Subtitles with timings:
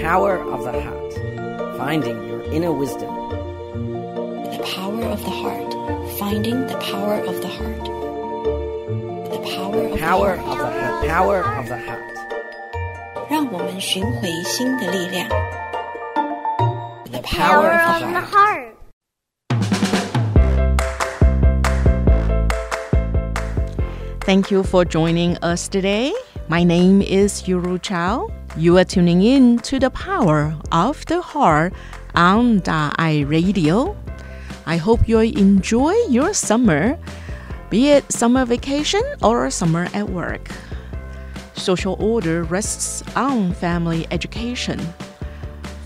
[0.00, 1.12] Power of the Heart
[1.76, 3.12] Finding Your Inner Wisdom.
[4.50, 5.72] The Power of the Heart
[6.18, 7.84] Finding the Power of the Heart.
[9.30, 10.58] The Power of Power the of Heart.
[10.58, 11.08] the Heart.
[11.08, 12.02] Power of the Heart.
[13.28, 15.28] 让我们寻回心的力量。
[17.12, 18.32] The Power Power of of the the Heart.
[18.32, 18.76] Heart.
[24.24, 26.14] Thank you for joining us today.
[26.48, 28.30] My name is Yuru Chao.
[28.57, 31.73] You are tuning in to the power of the heart
[32.13, 33.95] on Da Ai Radio.
[34.65, 36.99] I hope you enjoy your summer,
[37.69, 40.49] be it summer vacation or summer at work.
[41.55, 44.79] Social order rests on family education.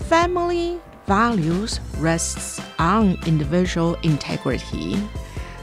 [0.08, 5.00] Family values rests on individual integrity.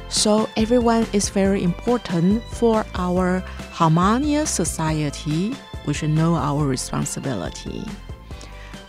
[0.07, 3.39] So everyone is very important for our
[3.73, 5.53] harmonious society.
[5.85, 7.83] We should know our responsibility.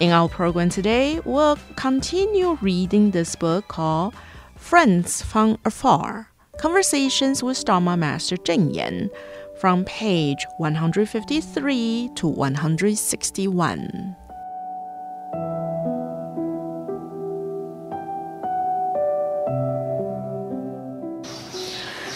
[0.01, 4.15] In our program today, we'll continue reading this book called
[4.57, 9.11] Friends from Afar Conversations with Dharma Master Zheng Yan
[9.57, 14.17] from page 153 to 161.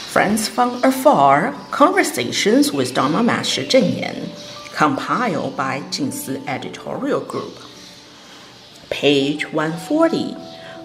[0.09, 4.29] Friends from Afar Conversations with Dharma Master Zheng Yan,
[4.79, 7.59] compiled by Jingsi Editorial Group.
[8.91, 10.37] Page 140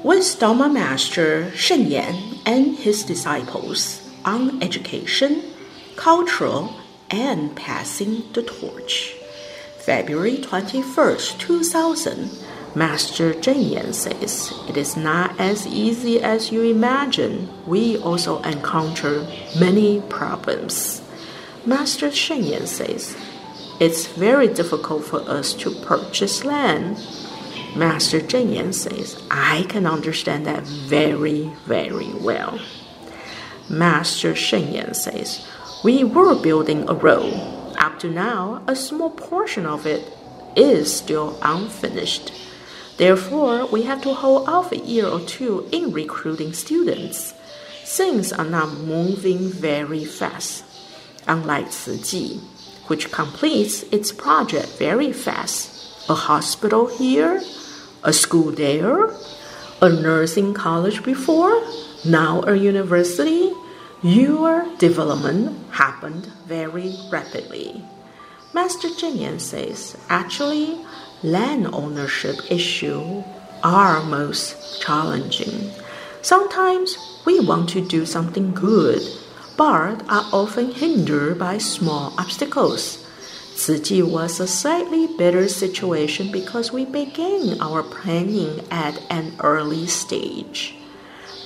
[0.04, 5.44] with Dharma Master Sheng Yan and his disciples on education,
[5.96, 6.74] cultural,
[7.12, 9.14] and passing the torch.
[9.78, 12.32] February 21st, 2000.
[12.74, 17.48] Master Zheng Yan says, It is not as easy as you imagine.
[17.68, 19.28] We also encounter
[19.60, 21.04] many problems.
[21.64, 23.16] Master Sheng Yan says,
[23.84, 27.06] It's very difficult for us to purchase land.
[27.76, 32.62] Master Zheng Yan says, I can understand that very, very well.
[33.70, 35.46] Master Sheng Yan says,
[35.84, 37.34] We were building a road.
[37.78, 40.10] Up to now, a small portion of it
[40.56, 42.32] is still unfinished.
[42.96, 47.34] Therefore, we have to hold off a year or two in recruiting students.
[47.84, 50.64] Things are not moving very fast.
[51.28, 52.40] Unlike Ciji,
[52.88, 56.10] which completes its project very fast.
[56.10, 57.42] A hospital here,
[58.04, 59.14] a school there,
[59.82, 61.64] a nursing college before,
[62.06, 63.52] now a university.
[64.02, 67.82] Your development happened very rapidly.
[68.54, 70.78] Master Yan says, actually,
[71.24, 73.24] land ownership issue
[73.64, 75.72] are most challenging.
[76.22, 79.02] Sometimes we want to do something good,
[79.58, 83.06] but are often hindered by small obstacles.
[83.56, 90.76] Ciji was a slightly better situation because we began our planning at an early stage.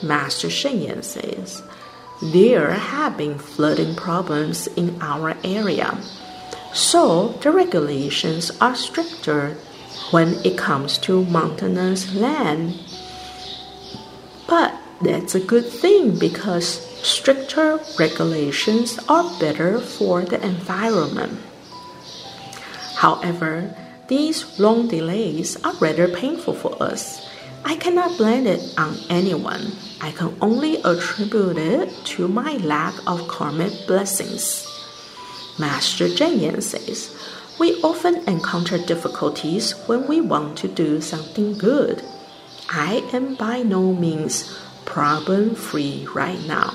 [0.02, 1.62] Master Sheng Yan says,
[2.22, 5.98] there have been flooding problems in our area.
[6.74, 9.58] So the regulations are stricter
[10.12, 12.80] when it comes to mountainous land.
[14.48, 21.40] But that's a good thing because stricter regulations are better for the environment.
[22.96, 23.76] However,
[24.08, 27.30] these long delays are rather painful for us.
[27.64, 29.74] I cannot blame it on anyone.
[30.02, 34.66] I can only attribute it to my lack of karmic blessings.
[35.60, 37.14] Master Zheng Yan says,
[37.60, 42.02] We often encounter difficulties when we want to do something good.
[42.70, 44.58] I am by no means
[44.88, 46.74] problem free right now.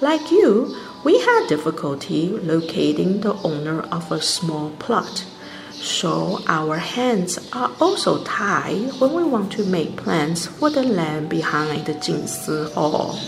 [0.00, 5.24] Like you, we had difficulty locating the owner of a small plot.
[5.70, 11.28] So our hands are also tied when we want to make plans for the land
[11.28, 13.18] behind the Jingsi Hall.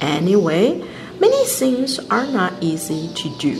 [0.00, 0.84] Anyway,
[1.20, 3.56] many things are not easy to do.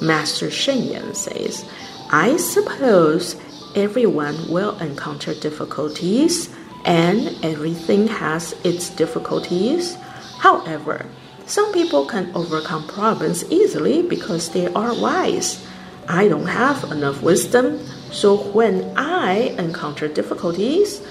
[0.00, 1.64] Master Sheng Yan says,
[2.10, 3.36] I suppose
[3.74, 6.55] everyone will encounter difficulties
[6.86, 9.96] and everything has its difficulties.
[10.38, 11.04] However,
[11.44, 15.66] some people can overcome problems easily because they are wise.
[16.08, 21.02] I don't have enough wisdom, so when I encounter difficulties,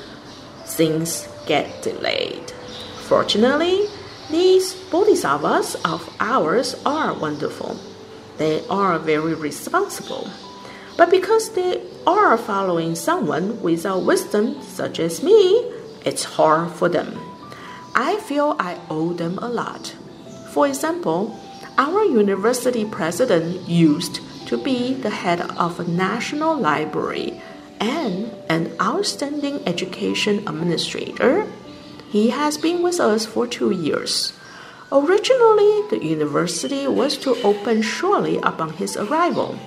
[0.65, 2.51] things get delayed.
[3.07, 3.87] Fortunately,
[4.31, 7.77] these bodhisattvas of ours are wonderful.
[8.37, 10.29] They are very responsible.
[10.97, 15.71] But because they are following someone without wisdom, such as me,
[16.05, 17.19] it's hard for them.
[17.95, 19.95] I feel I owe them a lot.
[20.49, 21.39] For example,
[21.77, 27.41] our university president used to be the head of a national library
[27.79, 31.47] and an outstanding education administrator.
[32.09, 34.33] He has been with us for two years.
[34.91, 39.57] Originally, the university was to open shortly upon his arrival,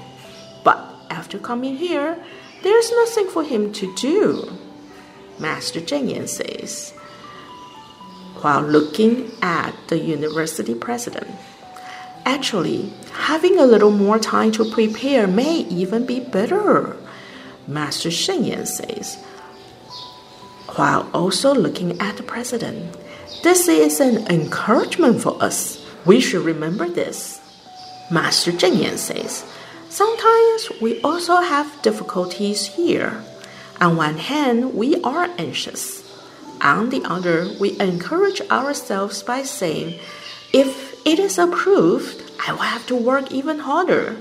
[1.10, 2.22] after coming here,
[2.62, 4.58] there's nothing for him to do.
[5.38, 6.92] Master Zheng says,
[8.42, 11.28] while looking at the university president.
[12.24, 16.96] Actually, having a little more time to prepare may even be better,
[17.66, 19.16] Master Sheng says,
[20.76, 22.96] while also looking at the president.
[23.42, 25.84] This is an encouragement for us.
[26.04, 27.40] We should remember this.
[28.10, 29.44] Master Zheng says,
[29.90, 33.24] Sometimes we also have difficulties here.
[33.80, 36.04] On one hand, we are anxious.
[36.60, 39.98] On the other, we encourage ourselves by saying,
[40.52, 44.16] if it is approved, I will have to work even harder.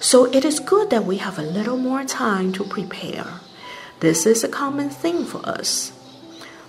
[0.00, 3.40] So it is good that we have a little more time to prepare.
[4.00, 5.92] This is a common thing for us.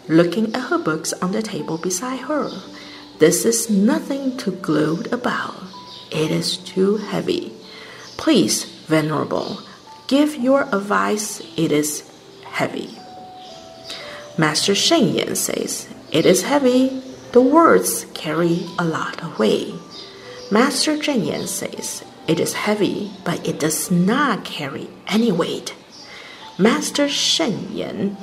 [0.08, 2.50] Looking at her books on the table beside her,
[3.20, 5.56] this is nothing to gloat about.
[6.12, 7.57] It is too heavy.
[8.18, 9.62] Please, Venerable,
[10.08, 11.42] give your advice.
[11.56, 12.10] It is
[12.46, 12.98] heavy.
[14.38, 19.74] Master Sheng Yan says, It is heavy, the words carry a lot of weight.
[20.50, 25.76] Master Zheng Yan says it is heavy, but it does not carry any weight.
[26.58, 28.16] Master Sheng Yan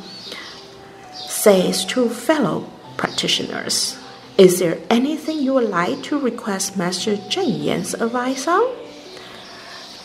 [1.12, 3.98] says to fellow practitioners,
[4.38, 8.64] Is there anything you would like to request Master Zheng Yan's advice on?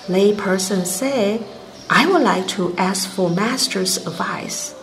[0.10, 1.46] Lay person said,
[1.88, 4.74] I would like to ask for Master's advice.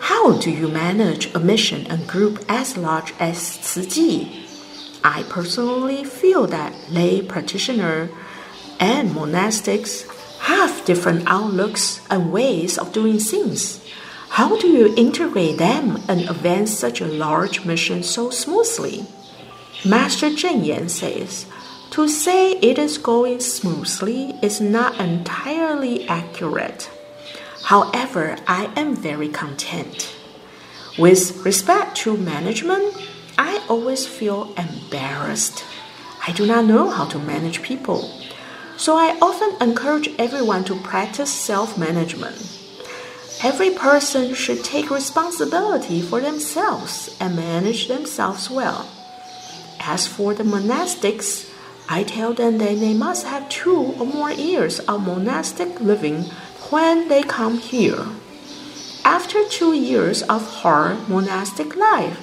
[0.00, 4.26] How do you manage a mission and group as large as Tzu
[5.04, 8.08] I personally feel that lay practitioner
[8.80, 10.08] and monastics
[10.40, 13.84] have different outlooks and ways of doing things.
[14.30, 19.04] How do you integrate them and advance such a large mission so smoothly?
[19.84, 21.44] Master Zheng Yan says,
[21.92, 26.90] to say it is going smoothly is not entirely accurate.
[27.64, 30.16] However, I am very content.
[30.98, 32.96] With respect to management,
[33.36, 35.66] I always feel embarrassed.
[36.26, 38.10] I do not know how to manage people.
[38.78, 42.40] So I often encourage everyone to practice self management.
[43.44, 48.88] Every person should take responsibility for themselves and manage themselves well.
[49.80, 51.51] As for the monastics,
[51.92, 56.22] I tell them that they must have two or more years of monastic living
[56.70, 58.06] when they come here.
[59.04, 62.16] After two years of hard monastic life,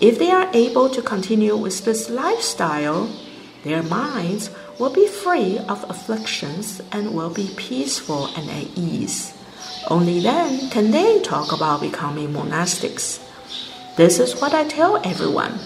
[0.00, 3.08] if they are able to continue with this lifestyle,
[3.62, 9.38] their minds will be free of afflictions and will be peaceful and at ease.
[9.88, 13.22] Only then can they talk about becoming monastics.
[13.96, 15.60] This is what I tell everyone.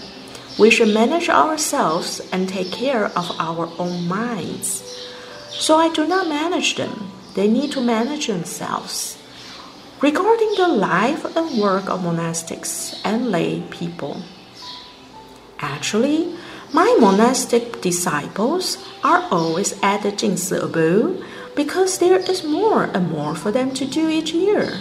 [0.57, 4.83] We should manage ourselves and take care of our own minds.
[5.49, 9.15] So I do not manage them they need to manage themselves.
[10.01, 14.23] Regarding the life and work of monastics and lay people,
[15.59, 16.35] actually,
[16.73, 21.23] my monastic disciples are always at the Jingsi abode
[21.55, 24.73] because there is more and more for them to do each year.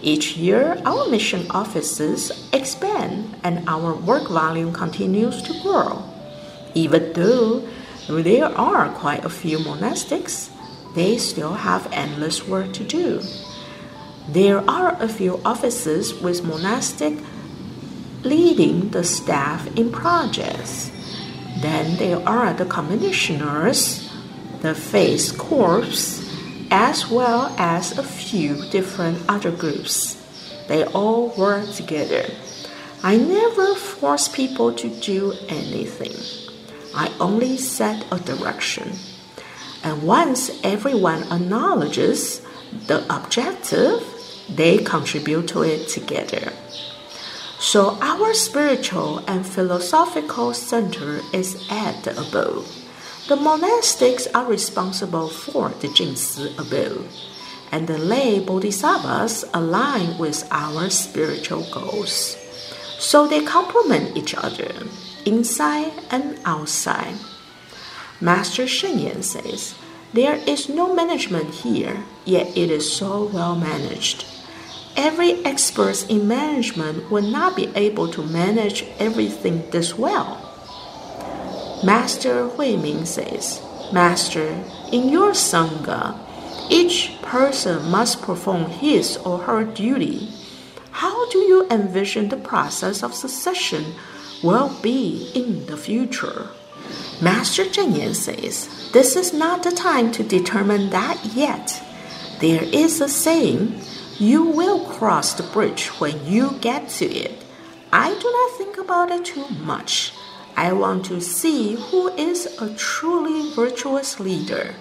[0.00, 6.04] Each year, our mission offices expand and our work volume continues to grow.
[6.74, 7.68] Even though
[8.08, 10.50] there are quite a few monastics,
[10.94, 13.20] they still have endless work to do.
[14.28, 17.18] There are a few offices with monastic
[18.22, 20.90] leading the staff in projects.
[21.60, 24.12] Then there are the commissioners,
[24.60, 25.84] the faith corps,
[26.70, 30.16] as well as a few different other groups.
[30.68, 32.26] They all work together.
[33.02, 36.16] I never force people to do anything.
[36.94, 38.92] I only set a direction.
[39.84, 42.42] And once everyone acknowledges
[42.86, 44.02] the objective,
[44.48, 46.52] they contribute to it together.
[47.60, 52.66] So our spiritual and philosophical center is at the abode.
[53.28, 57.10] The monastics are responsible for the Jingsi abode,
[57.70, 62.38] and the lay bodhisattvas align with our spiritual goals.
[62.98, 64.72] So they complement each other,
[65.26, 67.16] inside and outside.
[68.18, 69.74] Master Sheng Yan says,
[70.14, 74.24] There is no management here, yet it is so well managed.
[74.96, 80.47] Every expert in management will not be able to manage everything this well.
[81.84, 86.18] Master Hui Ming says, Master, in your Sangha,
[86.68, 90.28] Each person must perform his or her duty.
[90.90, 93.94] How do you envision the process of succession
[94.42, 96.48] will be in the future?
[97.22, 101.80] Master Cheng Yen says, This is not the time to determine that yet.
[102.40, 103.80] There is a saying,
[104.18, 107.44] You will cross the bridge when you get to it.
[107.92, 110.12] I do not think about it too much.
[110.58, 114.74] I want to see who is a truly virtuous leader.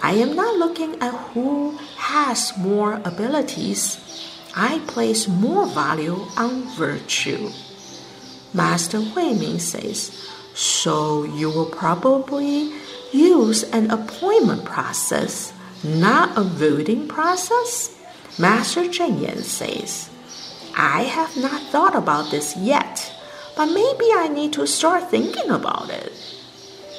[0.00, 3.98] I am not looking at who has more abilities.
[4.54, 7.50] I place more value on virtue.
[8.54, 10.14] Master Huiming says,
[10.54, 12.72] so you will probably
[13.10, 17.98] use an appointment process, not a voting process?
[18.38, 20.10] Master Cheng Yen says,
[20.76, 23.17] I have not thought about this yet,
[23.58, 26.12] but maybe I need to start thinking about it.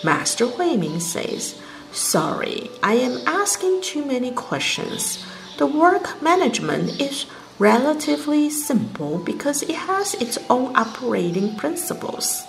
[0.04, 1.56] Master Huiming says,
[1.94, 5.26] Sorry, I am asking too many questions.
[5.58, 7.28] The work management is
[7.60, 12.44] relatively simple because it has its own operating principles.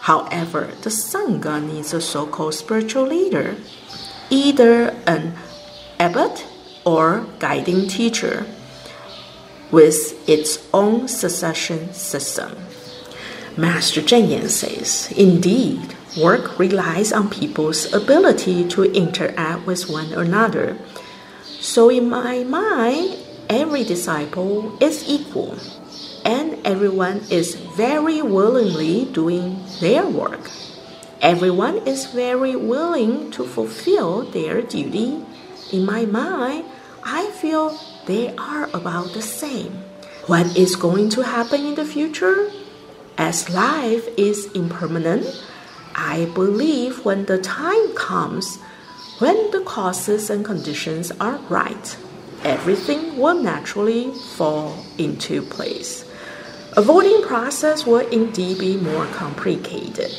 [0.00, 3.56] However, the Sangha needs a so called spiritual leader,
[4.28, 5.32] either an
[5.98, 6.46] abbot
[6.84, 8.44] or guiding teacher,
[9.70, 12.54] with its own succession system.
[13.56, 20.78] Master Cheng Yen says, Indeed, Work relies on people's ability to interact with one another.
[21.60, 23.18] So, in my mind,
[23.50, 25.58] every disciple is equal,
[26.24, 30.50] and everyone is very willingly doing their work.
[31.20, 35.20] Everyone is very willing to fulfill their duty.
[35.70, 36.64] In my mind,
[37.04, 39.84] I feel they are about the same.
[40.26, 42.50] What is going to happen in the future?
[43.18, 45.26] As life is impermanent,
[45.94, 48.58] I believe when the time comes,
[49.20, 51.96] when the causes and conditions are right,
[52.44, 56.04] everything will naturally fall into place.
[56.76, 60.12] A voting process will indeed be more complicated.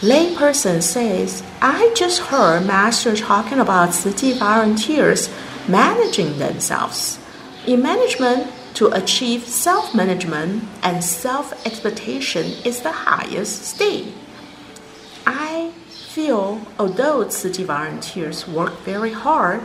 [0.00, 5.28] Layperson says, I just heard Master talking about Chi volunteers
[5.68, 7.18] managing themselves.
[7.66, 14.12] In management, to achieve self management and self expectation is the highest state.
[15.26, 19.62] I feel although Chi volunteers work very hard,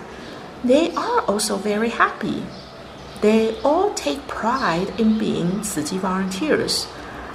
[0.63, 2.43] they are also very happy.
[3.21, 6.85] They all take pride in being Chi volunteers.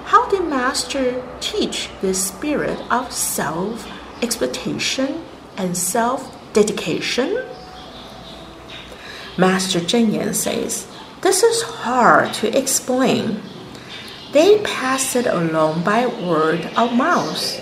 [0.04, 3.90] How did Master teach this spirit of self
[4.22, 5.24] expectation
[5.56, 7.44] and self dedication?
[9.36, 10.88] Master Cheng Yen says,
[11.20, 13.42] This is hard to explain.
[14.30, 17.58] They pass it along by word of mouth.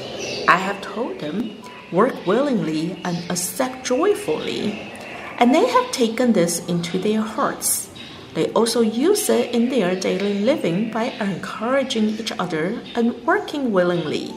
[0.46, 1.56] I have told them,
[1.90, 4.92] work willingly and accept joyfully.
[5.38, 7.88] And they have taken this into their hearts.
[8.34, 14.34] They also use it in their daily living by encouraging each other and working willingly.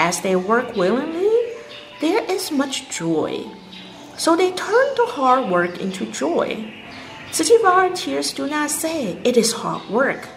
[0.00, 1.30] As they work willingly,
[2.00, 3.46] there is much joy.
[4.16, 6.72] So they turn the hard work into joy.
[7.36, 10.28] Chi volunteers do not say it is hard work.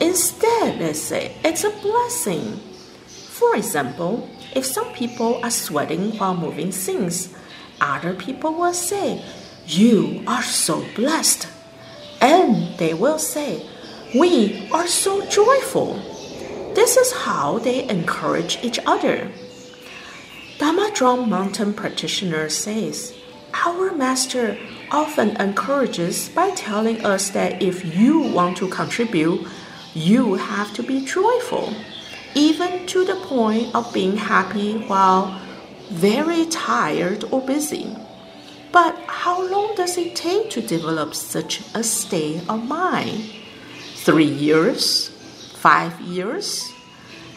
[0.00, 2.56] Instead, they say it's a blessing.
[3.06, 7.36] For example, if some people are sweating while moving things,
[7.82, 9.22] other people will say,
[9.66, 11.48] You are so blessed.
[12.22, 13.68] And they will say,
[14.14, 15.96] We are so joyful.
[16.74, 19.30] This is how they encourage each other.
[20.56, 23.12] Dharma Drum Mountain practitioner says,
[23.66, 24.56] Our master
[24.90, 29.46] often encourages by telling us that if you want to contribute,
[29.94, 31.74] you have to be joyful
[32.34, 35.40] even to the point of being happy while
[35.90, 37.96] very tired or busy.
[38.72, 43.32] But how long does it take to develop such a state of mind?
[43.94, 45.08] Three years?
[45.54, 46.70] Five years?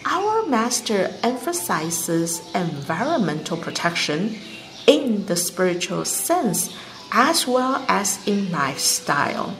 [0.05, 4.37] Our master emphasizes environmental protection
[4.85, 6.75] in the spiritual sense
[7.11, 9.55] as well as in lifestyle.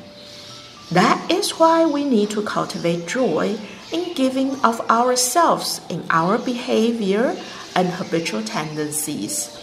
[0.91, 3.57] That is why we need to cultivate joy
[3.91, 7.35] in giving of ourselves in our behavior
[7.75, 9.55] and habitual tendencies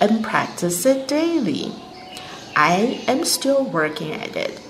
[0.00, 1.72] and practice it daily.
[2.56, 4.60] I am still working at it.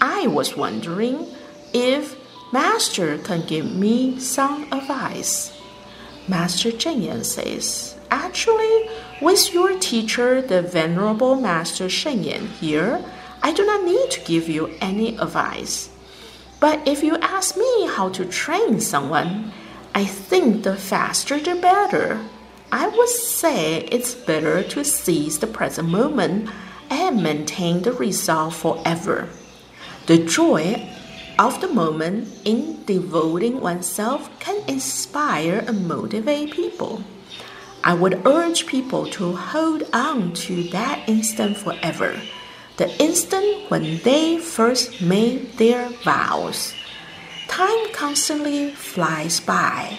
[0.00, 1.26] I was wondering
[1.72, 2.16] if
[2.52, 5.52] Master can give me some advice.
[6.26, 8.88] Master Cheng Yen says, Actually,
[9.20, 13.04] with your teacher, the Venerable Master Sheng Yen here,
[13.42, 15.90] I do not need to give you any advice.
[16.60, 19.52] But if you ask me how to train someone,
[19.94, 22.20] I think the faster the better.
[22.70, 26.50] I would say it's better to seize the present moment
[26.90, 29.28] and maintain the result forever.
[30.06, 30.88] The joy
[31.38, 37.04] of the moment in devoting oneself can inspire and motivate people.
[37.88, 42.20] I would urge people to hold on to that instant forever,
[42.76, 46.74] the instant when they first made their vows.
[47.48, 49.98] Time constantly flies by.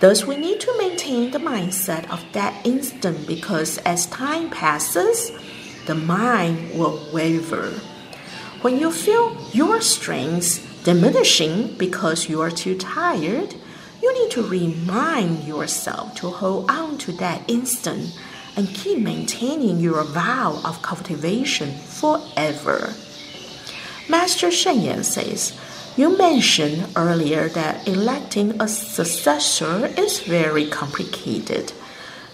[0.00, 5.30] Thus, we need to maintain the mindset of that instant because as time passes,
[5.84, 7.68] the mind will waver.
[8.62, 13.54] When you feel your strength diminishing because you are too tired,
[14.02, 18.18] you need to remind yourself to hold on to that instant
[18.56, 22.94] and keep maintaining your vow of cultivation forever.
[24.08, 25.58] Master Sheng Yen says,
[25.96, 31.72] You mentioned earlier that electing a successor is very complicated.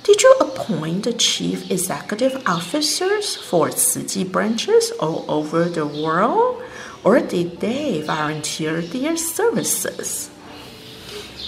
[0.03, 6.63] Did you appoint the chief executive officers for Ciji branches all over the world,
[7.05, 10.29] or did they volunteer their services?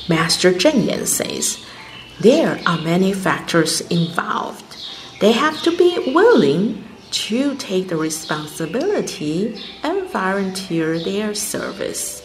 [0.08, 1.64] Master Zheng Yan says,
[2.20, 4.64] There are many factors involved.
[5.20, 12.20] They have to be willing to take the responsibility and volunteer their service.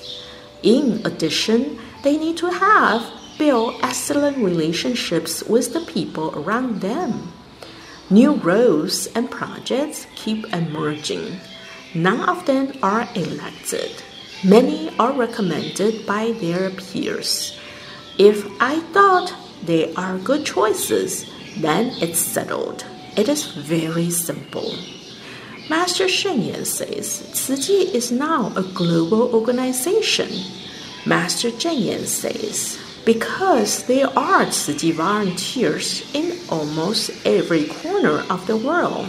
[0.61, 7.31] In addition, they need to have build excellent relationships with the people around them.
[8.09, 11.39] New roles and projects keep emerging.
[11.93, 14.03] None of them are elected.
[14.43, 17.58] Many are recommended by their peers.
[18.19, 19.33] If I thought
[19.63, 21.25] they are good choices,
[21.57, 22.85] then it's settled.
[23.15, 24.75] It is very simple.
[25.69, 30.29] Master Sheng Yan says Ciji is now a global organization.
[31.05, 38.57] Master Zheng Yan says because there are Ciji volunteers in almost every corner of the
[38.57, 39.07] world.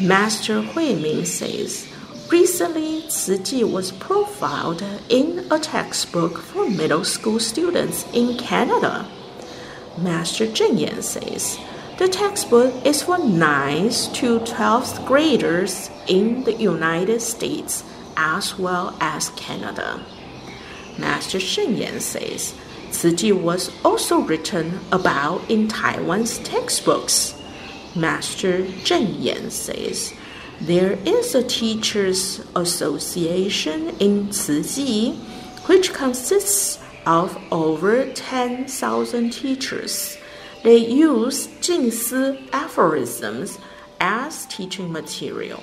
[0.00, 1.88] Master Hui Ming says,
[2.32, 9.06] Recently, Ciji was profiled in a textbook for middle school students in Canada.
[9.98, 11.58] Master Zheng Yan says,
[11.98, 17.84] the textbook is for 9th to 12th graders in the United States
[18.16, 20.00] as well as Canada.
[20.96, 22.54] Master Sheng Yan says,
[22.88, 27.38] Ciji was also written about in Taiwan's textbooks.
[27.94, 30.14] Master Zheng Yan says,
[30.60, 35.16] there is a teachers association in Ciji
[35.66, 40.16] which consists of over 10,000 teachers.
[40.62, 43.58] They use Jingsi aphorisms
[44.00, 45.62] as teaching material.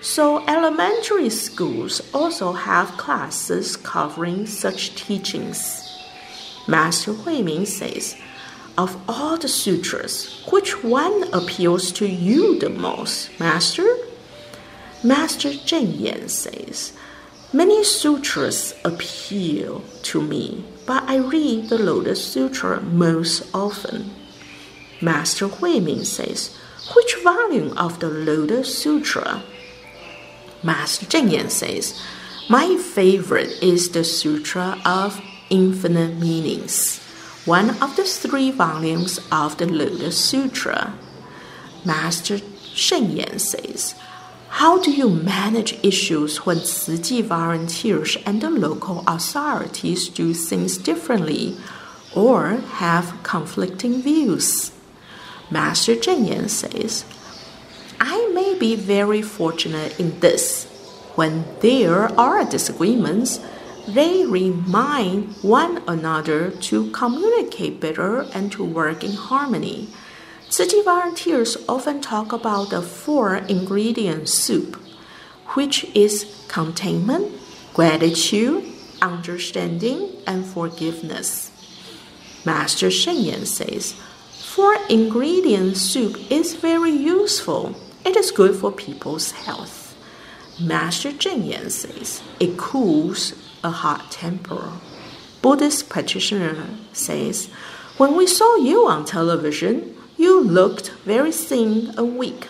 [0.00, 5.84] So elementary schools also have classes covering such teachings.
[6.68, 8.16] Master Huiming says,
[8.76, 13.88] Of all the sutras, which one appeals to you the most, Master?
[15.04, 16.92] Master Zheng Yan says,
[17.52, 24.10] Many sutras appeal to me, but I read the Lotus Sutra most often.
[25.00, 26.56] Master Huiming says,
[26.96, 29.42] Which volume of the Lotus Sutra?
[30.64, 31.98] Master Zheng Yan says,
[32.50, 36.98] My favorite is the Sutra of infinite meanings,
[37.44, 40.92] one of the three volumes of the Lotus Sutra.
[41.84, 42.38] Master
[42.74, 43.94] Sheng Yan says,
[44.50, 51.56] How do you manage issues when Ciji volunteers and the local authorities do things differently
[52.14, 54.72] or have conflicting views?
[55.50, 57.04] Master Zheng Yan says,
[58.00, 60.66] I may be very fortunate in this.
[61.14, 63.40] When there are disagreements,
[63.86, 69.88] they remind one another to communicate better and to work in harmony.
[70.48, 74.76] Ciji volunteers often talk about the four ingredient soup,
[75.48, 77.32] which is containment,
[77.74, 78.64] gratitude,
[79.02, 81.52] understanding, and forgiveness.
[82.46, 83.94] Master Sheng Yan says,
[84.30, 87.76] Four ingredient soup is very useful.
[88.06, 89.94] It is good for people's health.
[90.58, 94.72] Master Zheng Yan says, It cools a hot temper.
[95.42, 96.56] Buddhist practitioner
[96.94, 97.50] says,
[97.98, 102.48] When we saw you on television, you looked very thin and weak.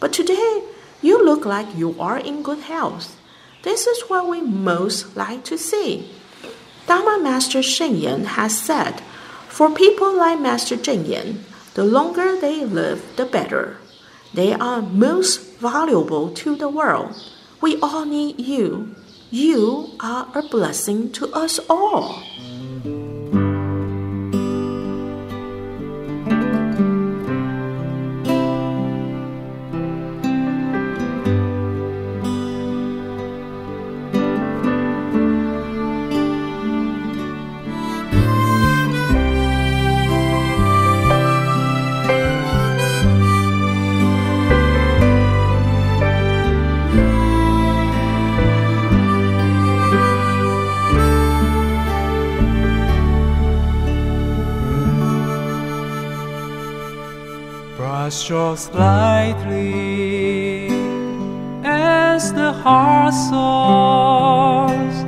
[0.00, 0.64] But today,
[1.02, 3.16] you look like you are in good health.
[3.62, 6.10] This is what we most like to see.
[6.86, 9.00] Dharma Master Sheng Yan has said,
[9.48, 13.76] For people like Master Zheng Yan, the longer they live, the better.
[14.32, 17.14] They are most valuable to the world.
[17.60, 18.96] We all need you.
[19.30, 22.22] You are a blessing to us all.
[58.28, 60.68] Brush lightly
[61.64, 65.04] as the heart soars.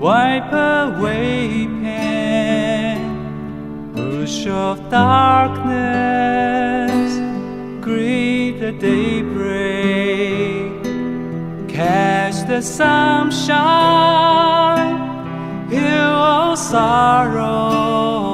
[0.00, 2.98] Wipe away pain,
[3.94, 5.70] push of darkness,
[7.80, 10.82] greet the daybreak,
[11.68, 13.38] catch the sunshine,
[15.70, 18.27] heal all sorrows,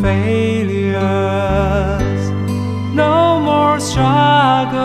[0.00, 1.00] failures,
[2.94, 4.76] no more struggles.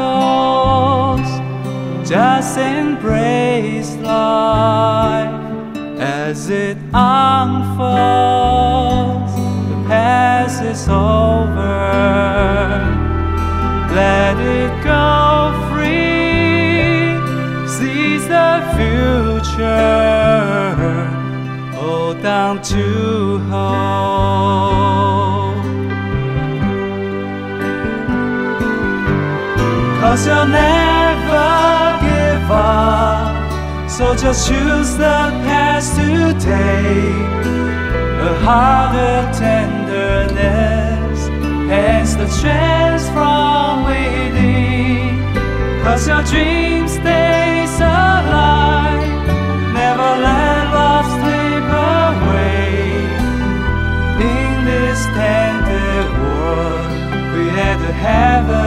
[2.08, 5.32] Just embrace life
[6.00, 7.91] as it unfolds.
[9.36, 11.62] The past is over.
[13.93, 17.17] Let it go free.
[17.67, 20.12] Seize the future
[21.74, 24.21] hold down to hope.
[30.12, 31.47] Cause you'll never
[32.04, 33.89] give up.
[33.89, 37.08] So just choose the past today.
[38.19, 41.19] A heart of tenderness,
[41.71, 45.15] hence the strength from within.
[45.82, 49.08] Cause your dream stays alive.
[49.74, 53.00] Never let love slip away.
[54.19, 56.84] In this tender world,
[57.32, 58.61] create a heaven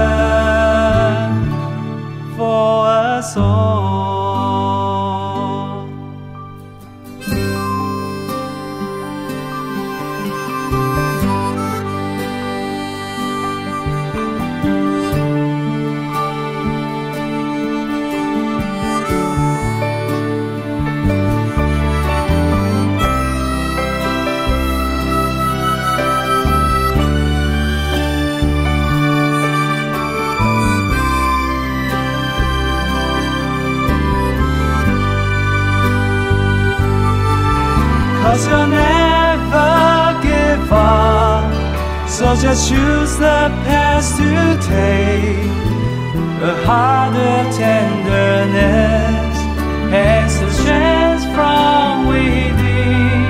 [38.34, 41.54] Cause you'll never give up.
[42.10, 45.38] So just choose the past to take.
[46.42, 49.36] A heart of tenderness,
[49.94, 53.22] hence the strength from within.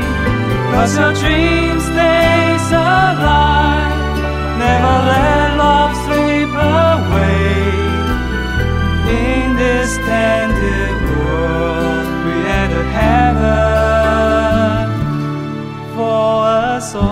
[0.73, 3.93] Cause your dream stays alive.
[4.57, 7.61] Never let love slip away.
[9.21, 13.64] In this tender world, create a heaven
[16.95, 17.03] for.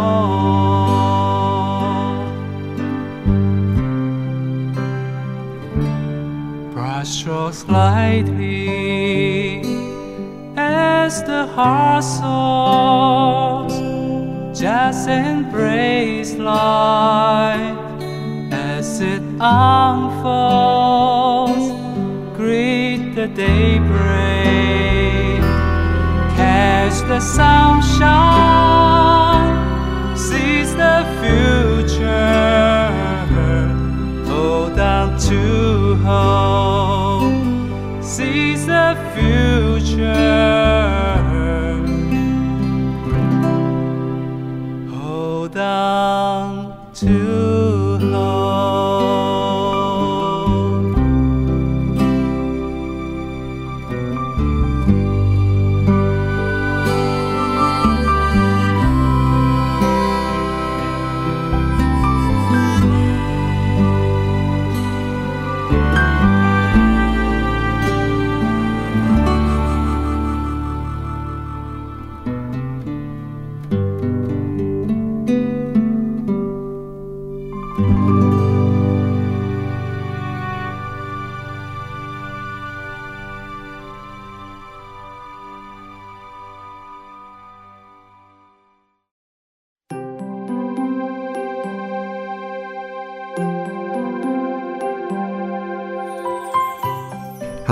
[6.73, 9.63] Brush strokes lightly
[10.57, 13.75] as the heart soars.
[14.59, 17.79] Just embrace life
[18.53, 20.53] as it unfolds.
[22.37, 24.23] Greet the daybreak
[26.93, 29.02] catch the sunshine,
[30.83, 32.33] the future,
[34.31, 36.52] hold on to hope,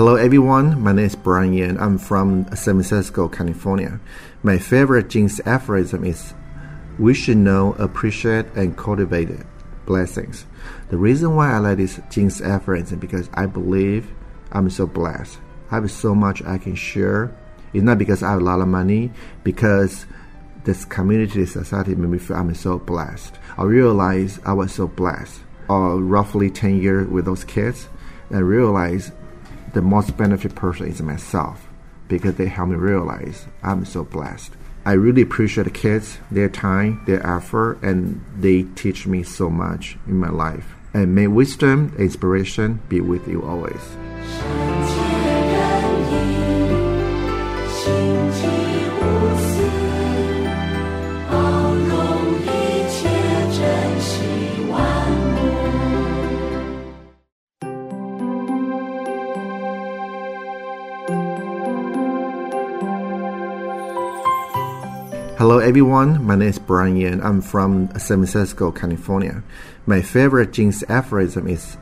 [0.00, 1.76] Hello everyone, my name is Brian Yan.
[1.76, 4.00] I'm from San Francisco, California.
[4.42, 6.32] My favorite Jingsi aphorism is
[6.98, 9.46] we should know, appreciate, and cultivate it.
[9.84, 10.46] blessings.
[10.88, 14.10] The reason why I like this Jingsi aphorism because I believe
[14.52, 15.38] I'm so blessed.
[15.70, 17.36] I have so much I can share.
[17.74, 19.12] It's not because I have a lot of money,
[19.44, 20.06] because
[20.64, 23.34] this community, society made me feel I'm so blessed.
[23.58, 25.42] I realized I was so blessed.
[25.68, 27.90] Uh, roughly 10 years with those kids,
[28.30, 29.12] and I realized
[29.72, 31.66] the most benefit person is myself.
[32.08, 34.52] because they help me realize I'm so blessed.
[34.84, 39.96] I really appreciate the kids, their time, their effort, and they teach me so much
[40.08, 40.74] in my life.
[40.92, 44.69] And may wisdom and inspiration be with you always.
[65.70, 67.22] Everyone, my name is Brian Yan.
[67.22, 69.44] I'm from San Francisco, California.
[69.86, 71.76] My favorite Jingsi aphorism is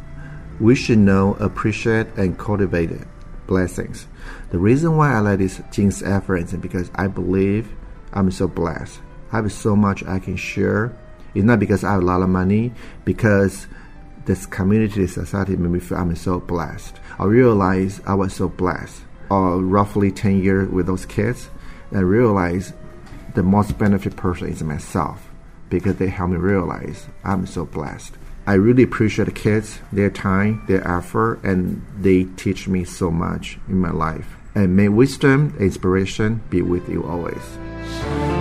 [0.61, 2.91] we should know, appreciate, and cultivate
[3.47, 4.07] blessings.
[4.51, 7.75] The reason why I like this Jingsi aphorism is because I believe
[8.13, 9.01] I'm so blessed.
[9.33, 10.95] I have so much I can share.
[11.35, 12.75] It's not because I have a lot of money,
[13.07, 13.69] because
[14.27, 17.01] this community, society made me feel I'm so blessed.
[17.19, 19.01] I realized I was so blessed.
[19.31, 21.49] Uh, roughly 10 years with those kids,
[21.91, 22.75] I realized
[23.39, 25.31] the most benefit person is myself
[25.71, 28.15] because they help me realize I'm so blessed.
[28.49, 33.61] I really appreciate the kids, their time, their effort, and they teach me so much
[33.69, 34.35] in my life.
[34.57, 38.38] And may wisdom and inspiration be with you always.